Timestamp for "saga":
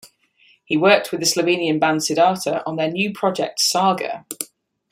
3.59-4.25